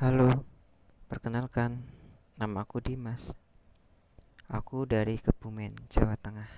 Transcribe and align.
Halo, 0.00 0.32
perkenalkan, 1.12 1.84
nama 2.40 2.64
aku 2.64 2.80
Dimas. 2.80 3.36
Aku 4.48 4.88
dari 4.88 5.20
Kebumen, 5.20 5.76
Jawa 5.92 6.16
Tengah. 6.16 6.48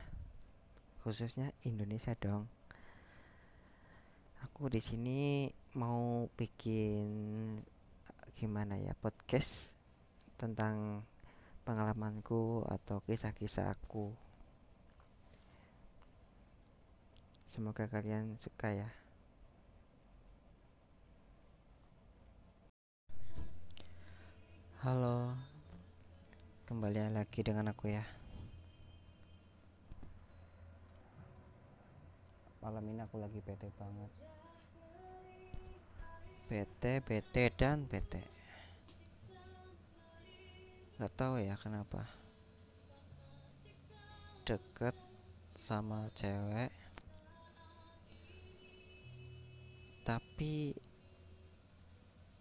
Khususnya 1.03 1.51
Indonesia 1.67 2.15
dong. 2.15 2.47
Aku 4.47 4.71
di 4.71 4.79
sini 4.79 5.51
mau 5.75 6.31
bikin 6.39 7.59
gimana 8.39 8.79
ya 8.79 8.95
podcast 9.03 9.75
tentang 10.39 11.03
pengalamanku 11.67 12.63
atau 12.71 13.03
kisah-kisah 13.03 13.75
aku. 13.75 14.15
Semoga 17.51 17.91
kalian 17.91 18.39
suka 18.39 18.71
ya. 18.71 19.02
Halo, 24.83 25.31
kembali 26.67 27.15
lagi 27.15 27.39
dengan 27.47 27.71
aku 27.71 27.95
ya. 27.95 28.03
Malam 32.59 32.91
ini 32.91 32.99
aku 33.07 33.15
lagi 33.23 33.39
bete 33.47 33.71
banget. 33.79 34.11
Bete, 36.51 36.99
bete, 36.99 37.55
dan 37.55 37.87
bete. 37.87 38.27
Gak 40.99 41.15
tahu 41.15 41.39
ya 41.39 41.55
kenapa. 41.55 42.03
Deket 44.43 44.99
sama 45.55 46.11
cewek. 46.11 46.75
Tapi 50.03 50.75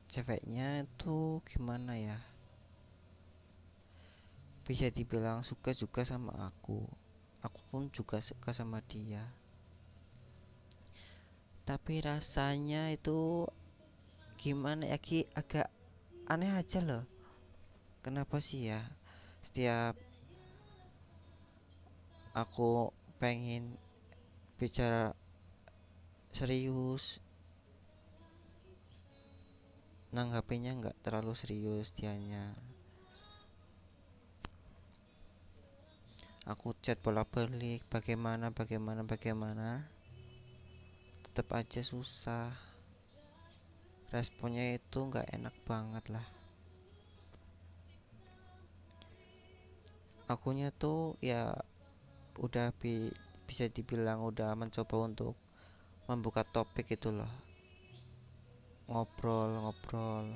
ceweknya 0.10 0.90
itu 0.90 1.38
gimana 1.46 2.02
ya? 2.02 2.31
Bisa 4.68 4.88
dibilang 4.94 5.42
suka 5.42 5.74
juga 5.74 6.06
sama 6.06 6.34
aku. 6.48 6.86
Aku 7.42 7.60
pun 7.74 7.90
juga 7.90 8.22
suka 8.22 8.54
sama 8.54 8.80
dia. 8.86 9.26
Tapi 11.66 12.02
rasanya 12.02 12.94
itu 12.94 13.50
gimana 14.38 14.86
ya 14.90 14.98
Ki? 15.02 15.26
Agak 15.34 15.70
aneh 16.30 16.54
aja 16.54 16.82
loh. 16.82 17.06
Kenapa 18.06 18.42
sih 18.42 18.70
ya? 18.70 18.82
Setiap 19.42 19.98
aku 22.32 22.94
pengen 23.20 23.76
bicara 24.56 25.12
serius 26.32 27.20
nanggapinya 30.16 30.76
nggak 30.80 30.98
terlalu 31.04 31.36
serius 31.36 31.92
dianya 31.92 32.56
aku 36.52 36.76
chat 36.84 37.00
bolak-balik 37.00 37.80
bagaimana 37.88 38.52
bagaimana 38.52 39.08
bagaimana. 39.08 39.88
Tetap 41.24 41.48
aja 41.56 41.80
susah. 41.80 42.52
Responnya 44.12 44.76
itu 44.76 45.00
nggak 45.00 45.32
enak 45.32 45.56
banget 45.64 46.04
lah. 46.12 46.28
Akunya 50.28 50.76
tuh 50.76 51.16
ya 51.24 51.56
udah 52.36 52.76
bi 52.76 53.08
bisa 53.48 53.72
dibilang 53.72 54.20
udah 54.20 54.52
mencoba 54.52 55.08
untuk 55.08 55.40
membuka 56.12 56.44
topik 56.44 56.92
itu 56.92 57.16
loh. 57.16 57.32
Ngobrol 58.92 59.56
ngobrol. 59.56 60.36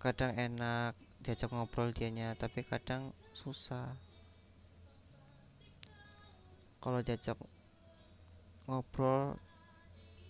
Kadang 0.00 0.32
enak 0.32 1.03
diajak 1.24 1.48
ngobrol 1.48 1.88
dianya 1.88 2.36
tapi 2.36 2.60
kadang 2.60 3.08
susah. 3.32 3.88
Kalau 6.84 7.00
diajak 7.00 7.40
ngobrol 8.68 9.40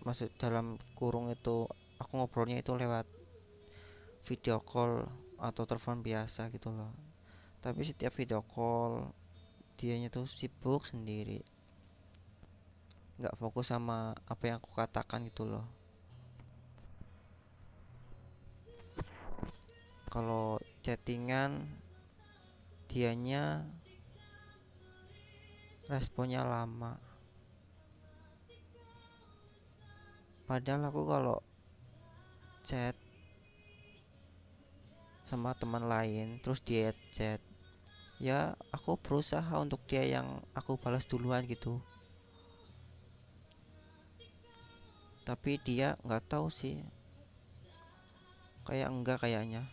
masuk 0.06 0.30
dalam 0.38 0.78
kurung 0.94 1.34
itu 1.34 1.66
aku 1.98 2.12
ngobrolnya 2.14 2.62
itu 2.62 2.70
lewat 2.78 3.10
video 4.22 4.62
call 4.62 5.02
atau 5.42 5.66
telepon 5.66 5.98
biasa 5.98 6.46
gitu 6.54 6.70
loh. 6.70 6.94
Tapi 7.58 7.82
setiap 7.82 8.14
video 8.14 8.46
call 8.46 9.10
dianya 9.74 10.14
tuh 10.14 10.30
sibuk 10.30 10.86
sendiri. 10.86 11.42
Nggak 13.18 13.34
fokus 13.34 13.74
sama 13.74 14.14
apa 14.30 14.42
yang 14.46 14.62
aku 14.62 14.70
katakan 14.78 15.26
gitu 15.26 15.42
loh. 15.42 15.66
Kalau 20.06 20.62
chattingan 20.84 21.64
dianya 22.92 23.64
responnya 25.88 26.44
lama. 26.44 27.00
Padahal 30.44 30.92
aku 30.92 31.08
kalau 31.08 31.40
chat 32.60 32.92
sama 35.24 35.56
teman 35.56 35.88
lain 35.88 36.36
terus 36.44 36.60
dia 36.60 36.92
chat 37.08 37.40
ya 38.20 38.52
aku 38.68 39.00
berusaha 39.00 39.56
untuk 39.56 39.80
dia 39.88 40.04
yang 40.04 40.44
aku 40.52 40.76
balas 40.76 41.08
duluan 41.08 41.48
gitu. 41.48 41.80
Tapi 45.24 45.56
dia 45.64 45.96
nggak 46.04 46.28
tahu 46.28 46.52
sih. 46.52 46.76
Kayak 48.68 48.92
enggak 48.92 49.24
kayaknya 49.24 49.64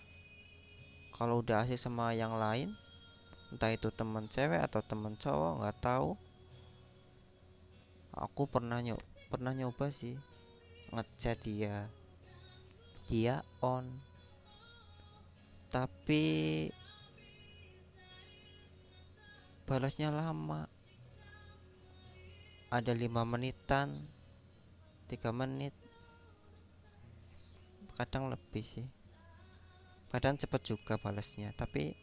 kalau 1.12 1.44
udah 1.44 1.68
asik 1.68 1.76
sama 1.76 2.16
yang 2.16 2.40
lain 2.40 2.72
entah 3.52 3.68
itu 3.68 3.92
teman 3.92 4.32
cewek 4.32 4.64
atau 4.64 4.80
teman 4.80 5.20
cowok 5.20 5.60
nggak 5.60 5.78
tahu. 5.84 6.16
Aku 8.16 8.48
pernah 8.48 8.80
nyob 8.80 9.00
pernah 9.28 9.52
nyoba 9.52 9.92
sih 9.92 10.16
ngechat 10.96 11.44
dia. 11.44 11.92
Dia 13.12 13.44
on. 13.60 13.92
Tapi 15.68 16.24
balasnya 19.68 20.12
lama. 20.16 20.68
Ada 22.72 22.96
lima 22.96 23.28
menitan 23.28 24.00
tiga 25.12 25.36
menit. 25.36 25.76
Kadang 28.00 28.32
lebih 28.32 28.64
sih 28.64 29.01
kadang 30.12 30.36
cepet 30.36 30.76
juga 30.76 31.00
balasnya 31.00 31.56
tapi 31.56 31.96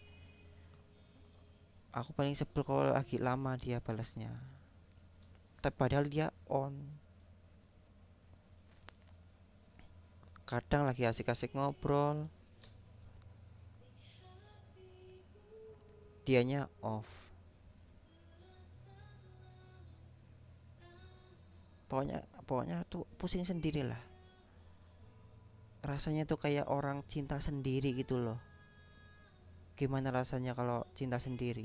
aku 1.92 2.16
paling 2.16 2.32
sebel 2.32 2.64
kalau 2.64 2.88
lagi 2.91 3.20
lama 3.20 3.54
dia 3.60 3.84
balasnya 3.84 4.32
tapi 5.58 5.74
padahal 5.74 6.06
dia 6.06 6.30
on. 6.46 6.74
Kadang 10.46 10.86
lagi 10.86 11.04
asik-asik 11.04 11.52
ngobrol. 11.52 12.30
Dianya 16.25 16.70
off. 16.84 17.08
Pokoknya 21.88 22.20
pokoknya 22.44 22.84
tuh 22.92 23.08
pusing 23.16 23.48
sendiri 23.48 23.80
lah 23.80 24.00
rasanya 25.88 26.28
tuh 26.28 26.37
kayak 26.37 26.69
orang 26.69 27.00
cinta 27.09 27.41
sendiri 27.41 27.97
gitu 27.97 28.21
loh. 28.21 28.37
Gimana 29.72 30.12
rasanya 30.12 30.53
kalau 30.53 30.84
cinta 30.93 31.16
sendiri? 31.16 31.65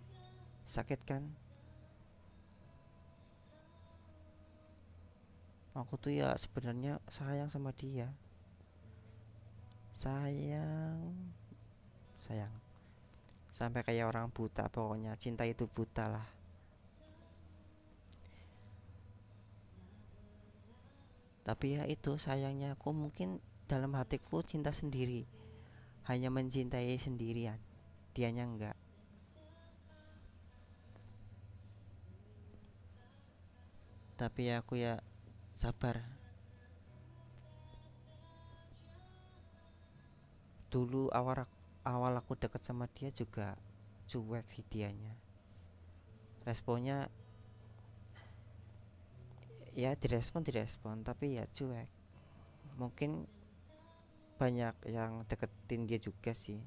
Sakit 0.63 1.03
kan? 1.03 1.27
Aku 5.75 5.99
tuh 5.99 6.15
ya 6.15 6.31
sebenarnya 6.39 7.03
sayang 7.11 7.51
sama 7.51 7.75
dia. 7.75 8.07
Sayang. 9.91 11.03
Sayang. 12.15 12.53
Sampai 13.51 13.83
kayak 13.83 14.07
orang 14.07 14.31
buta 14.31 14.71
pokoknya 14.71 15.19
cinta 15.19 15.43
itu 15.43 15.67
buta 15.67 16.07
lah. 16.07 16.27
Tapi 21.43 21.75
ya 21.75 21.83
itu 21.91 22.15
sayangnya 22.15 22.79
aku 22.79 22.95
mungkin 22.95 23.43
dalam 23.73 23.97
hatiku 23.97 24.45
cinta 24.45 24.69
sendiri. 24.69 25.25
Hanya 26.05 26.29
mencintai 26.29 26.93
sendirian. 27.01 27.57
Dianya 28.13 28.45
enggak. 28.45 28.77
Tapi 34.13 34.53
aku 34.53 34.77
ya 34.77 35.01
sabar. 35.57 36.05
Dulu 40.69 41.09
awal 41.09 41.49
awal 41.81 42.13
aku 42.21 42.37
deket 42.37 42.61
sama 42.61 42.85
dia 42.93 43.09
juga 43.09 43.57
cuek 44.05 44.45
sih 44.45 44.61
dianya. 44.69 45.17
Responnya 46.45 47.09
ya 49.73 49.97
direspon 49.97 50.45
direspon 50.45 51.01
tapi 51.01 51.41
ya 51.41 51.49
cuek. 51.49 51.89
Mungkin 52.77 53.32
banyak 54.39 54.75
yang 54.89 55.23
deketin 55.29 55.85
dia 55.89 55.99
juga 56.01 56.31
sih. 56.33 56.59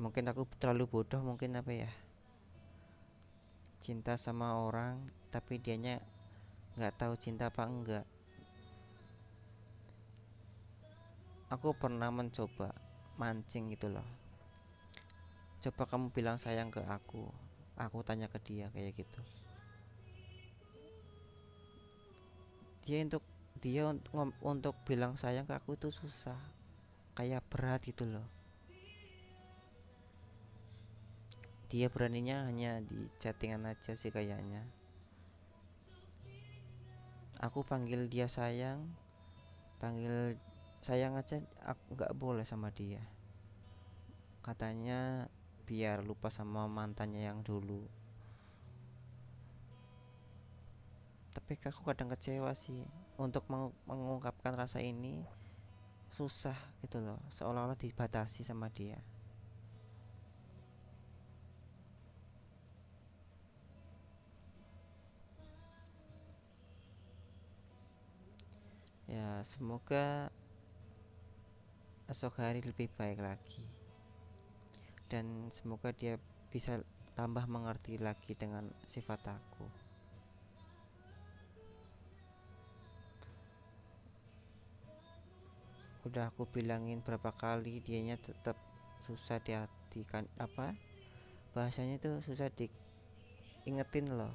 Mungkin 0.00 0.32
aku 0.32 0.48
terlalu 0.56 0.88
bodoh 0.88 1.20
mungkin 1.20 1.58
apa 1.60 1.72
ya? 1.72 1.90
Cinta 3.80 4.16
sama 4.16 4.56
orang 4.56 5.00
tapi 5.28 5.60
dianya 5.60 6.00
nggak 6.78 6.96
tahu 6.96 7.14
cinta 7.20 7.52
apa 7.52 7.64
enggak. 7.68 8.06
Aku 11.50 11.74
pernah 11.74 12.08
mencoba 12.08 12.72
mancing 13.20 13.74
gitu 13.74 13.90
loh. 13.92 14.06
Coba 15.60 15.84
kamu 15.84 16.08
bilang 16.16 16.40
sayang 16.40 16.72
ke 16.72 16.80
aku 16.88 17.28
aku 17.80 18.04
tanya 18.04 18.28
ke 18.28 18.36
dia 18.44 18.68
kayak 18.76 18.92
gitu 18.92 19.20
dia 22.90 23.06
untuk 23.06 23.22
dia 23.62 23.86
untuk 24.42 24.74
bilang 24.82 25.14
sayang 25.14 25.46
ke 25.46 25.54
aku 25.54 25.78
itu 25.78 25.94
susah. 25.94 26.34
Kayak 27.14 27.46
berat 27.46 27.86
gitu 27.86 28.02
loh. 28.02 28.26
Dia 31.70 31.86
beraninya 31.86 32.50
hanya 32.50 32.82
di 32.82 33.06
chattingan 33.22 33.62
aja 33.70 33.94
sih 33.94 34.10
kayaknya. 34.10 34.66
Aku 37.38 37.62
panggil 37.62 38.10
dia 38.10 38.26
sayang 38.26 38.82
panggil 39.78 40.36
sayang 40.82 41.14
aja 41.14 41.38
aku 41.62 41.94
nggak 41.94 42.18
boleh 42.18 42.42
sama 42.42 42.74
dia. 42.74 43.06
Katanya 44.42 45.30
biar 45.62 46.02
lupa 46.02 46.26
sama 46.26 46.66
mantannya 46.66 47.22
yang 47.22 47.46
dulu 47.46 47.99
tapi 51.30 51.54
aku 51.62 51.86
kadang 51.86 52.10
kecewa 52.10 52.50
sih 52.58 52.82
untuk 53.14 53.46
meng 53.46 53.70
mengungkapkan 53.86 54.50
rasa 54.54 54.82
ini 54.82 55.22
susah 56.10 56.58
gitu 56.82 56.98
loh 56.98 57.22
seolah-olah 57.30 57.78
dibatasi 57.78 58.42
sama 58.42 58.66
dia. 58.74 58.98
Ya 69.10 69.42
semoga 69.42 70.30
esok 72.10 72.42
hari 72.42 72.62
lebih 72.62 72.90
baik 72.94 73.22
lagi. 73.22 73.62
Dan 75.10 75.50
semoga 75.50 75.90
dia 75.90 76.18
bisa 76.50 76.78
tambah 77.14 77.46
mengerti 77.50 77.98
lagi 77.98 78.38
dengan 78.38 78.70
sifat 78.86 79.34
aku 79.34 79.79
udah 86.10 86.34
aku 86.34 86.42
bilangin 86.42 86.98
berapa 87.06 87.30
kali 87.30 87.78
dianya 87.86 88.18
tetap 88.18 88.58
susah 88.98 89.38
di 89.38 90.02
kan 90.02 90.26
apa 90.42 90.74
bahasanya 91.54 92.02
itu 92.02 92.10
susah 92.26 92.50
diingetin 92.50 94.18
loh. 94.18 94.34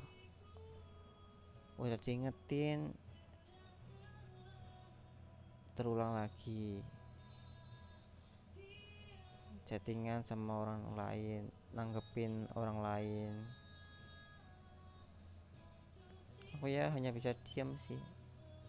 Udah 1.75 1.99
diingetin 1.99 2.95
terulang 5.75 6.15
lagi. 6.15 6.79
Chattingan 9.67 10.23
sama 10.23 10.63
orang 10.63 10.95
lain 10.95 11.51
nanggepin 11.75 12.47
orang 12.55 12.79
lain. 12.79 13.33
Aku 16.55 16.71
ya 16.71 16.87
hanya 16.95 17.11
bisa 17.11 17.35
diam 17.51 17.75
sih 17.91 17.99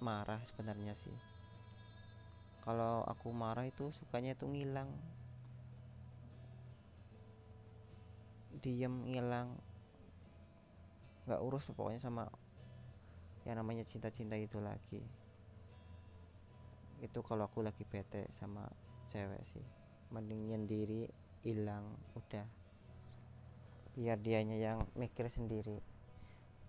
marah 0.03 0.43
sebenarnya 0.51 0.99
sih 0.99 1.36
kalau 2.67 3.07
aku 3.07 3.31
marah 3.31 3.63
itu 3.63 3.95
sukanya 3.95 4.35
itu 4.35 4.43
ngilang. 4.51 4.91
Diem 8.59 9.07
ngilang. 9.07 9.55
Nggak 11.31 11.41
urus 11.47 11.71
pokoknya 11.71 12.03
sama 12.03 12.27
yang 13.47 13.63
namanya 13.63 13.87
cinta-cinta 13.87 14.35
itu 14.35 14.59
lagi. 14.59 14.99
Itu 16.99 17.23
kalau 17.23 17.47
aku 17.47 17.63
lagi 17.63 17.87
bete 17.87 18.27
sama 18.35 18.67
cewek 19.15 19.47
sih. 19.55 19.63
Mending 20.11 20.51
nyendiri 20.51 21.07
hilang 21.47 21.87
udah. 22.19 22.51
Biar 23.95 24.19
dianya 24.19 24.59
yang 24.59 24.83
mikir 24.99 25.31
sendiri. 25.31 25.79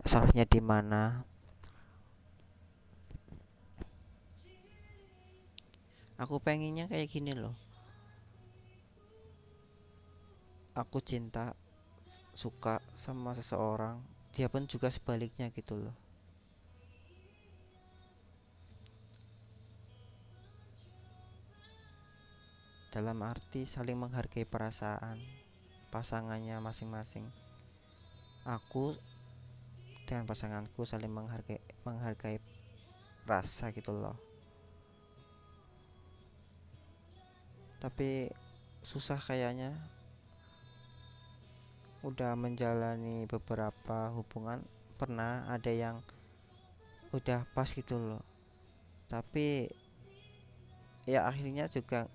Salahnya 0.06 0.46
di 0.46 0.62
mana 0.62 1.26
aku 6.22 6.36
pengennya 6.42 6.86
kayak 6.92 7.08
gini 7.14 7.34
loh 7.38 7.56
aku 10.78 10.98
cinta 11.02 11.54
suka 12.34 12.81
sama 12.94 13.31
seseorang 13.34 13.98
dia 14.34 14.48
pun 14.52 14.66
juga 14.69 14.94
sebaliknya 14.94 15.50
gitu 15.54 15.74
loh 15.78 15.96
dalam 22.98 23.22
arti 23.22 23.70
saling 23.70 23.94
menghargai 23.94 24.42
perasaan 24.42 25.22
pasangannya 25.94 26.58
masing-masing. 26.58 27.30
Aku 28.48 28.96
dengan 30.08 30.25
pasanganku 30.25 30.81
saling 30.88 31.12
menghargai 31.12 31.62
menghargai 31.86 32.42
rasa 33.28 33.70
gitu 33.70 33.92
loh. 33.94 34.18
Tapi 37.77 38.31
susah 38.81 39.21
kayaknya. 39.21 39.75
Udah 42.06 42.38
menjalani 42.38 43.25
beberapa 43.25 44.13
hubungan 44.13 44.62
pernah 44.97 45.45
ada 45.50 45.69
yang 45.69 45.97
udah 47.13 47.45
pas 47.53 47.69
gitu 47.69 47.97
loh. 47.97 48.24
Tapi 49.09 49.69
ya 51.06 51.29
akhirnya 51.29 51.69
juga 51.69 52.09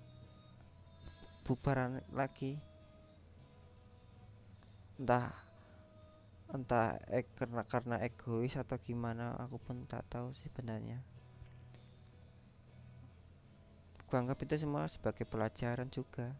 bubaran 1.47 2.03
lagi. 2.11 2.59
Entah 4.99 5.31
entah 6.53 7.01
eh, 7.09 7.25
karena 7.33 7.65
karena 7.65 7.97
egois 8.05 8.53
atau 8.53 8.77
gimana 8.77 9.33
aku 9.41 9.57
pun 9.57 9.89
tak 9.89 10.05
tahu 10.05 10.29
sih 10.37 10.53
sebenarnya 10.53 11.01
anggap 14.17 14.37
itu 14.45 14.61
semua 14.61 14.85
sebagai 14.85 15.25
pelajaran 15.25 15.89
juga. 15.89 16.33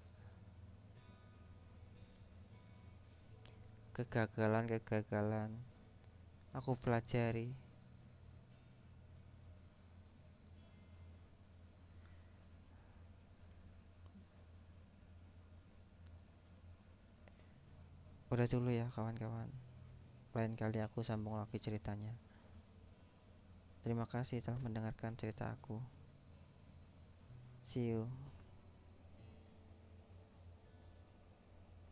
Kegagalan-kegagalan 3.94 5.53
aku 6.53 6.77
pelajari. 6.77 7.53
Udah 18.34 18.50
dulu 18.50 18.74
ya 18.74 18.89
kawan-kawan. 18.98 19.50
Lain 20.34 20.53
kali 20.58 20.82
aku 20.82 21.06
sambung 21.06 21.38
lagi 21.38 21.62
ceritanya. 21.62 22.18
Terima 23.86 24.10
kasih 24.10 24.42
telah 24.42 24.58
mendengarkan 24.58 25.13
cerita 25.13 25.53
aku 25.53 26.03
see 27.63 27.79
you 27.79 28.08